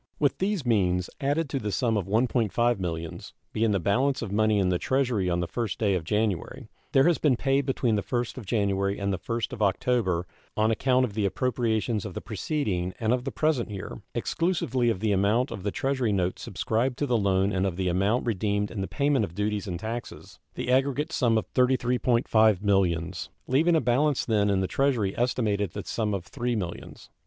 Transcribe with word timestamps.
With 0.17 0.39
these 0.39 0.65
means, 0.65 1.11
added 1.19 1.47
to 1.51 1.59
the 1.59 1.71
sum 1.71 1.95
of 1.95 2.07
$1.5 2.07 2.79
millions, 2.79 3.33
being 3.53 3.69
the 3.69 3.79
balance 3.79 4.23
of 4.23 4.31
money 4.31 4.57
in 4.57 4.69
the 4.69 4.79
Treasury 4.79 5.29
on 5.29 5.41
the 5.41 5.47
1st 5.47 5.77
day 5.77 5.93
of 5.93 6.03
January, 6.03 6.67
there 6.91 7.03
has 7.05 7.19
been 7.19 7.35
paid 7.35 7.67
between 7.67 7.93
the 7.97 8.01
1st 8.01 8.35
of 8.39 8.47
January 8.47 8.97
and 8.97 9.13
the 9.13 9.19
1st 9.19 9.53
of 9.53 9.61
October 9.61 10.25
on 10.57 10.71
account 10.71 11.05
of 11.05 11.13
the 11.13 11.27
appropriations 11.27 12.03
of 12.03 12.15
the 12.15 12.19
preceding 12.19 12.95
and 12.99 13.13
of 13.13 13.25
the 13.25 13.31
present 13.31 13.69
year 13.69 14.01
(exclusively 14.15 14.89
of 14.89 15.01
the 15.01 15.11
amount 15.11 15.51
of 15.51 15.61
the 15.61 15.69
Treasury 15.69 16.11
notes 16.11 16.41
subscribed 16.41 16.97
to 16.97 17.05
the 17.05 17.15
loan 17.15 17.51
and 17.51 17.67
of 17.67 17.75
the 17.77 17.87
amount 17.87 18.25
redeemed 18.25 18.71
in 18.71 18.81
the 18.81 18.87
payment 18.87 19.23
of 19.23 19.35
duties 19.35 19.67
and 19.67 19.79
taxes) 19.79 20.39
the 20.55 20.71
aggregate 20.71 21.11
sum 21.11 21.37
of 21.37 21.47
$33.5 21.53 22.63
millions, 22.63 23.29
leaving 23.45 23.75
a 23.75 23.79
balance 23.79 24.25
then 24.25 24.49
in 24.49 24.61
the 24.61 24.67
Treasury 24.67 25.15
estimated 25.15 25.69
at 25.69 25.73
the 25.83 25.87
sum 25.87 26.15
of 26.15 26.25
$3 26.25 26.57
millions. 26.57 27.11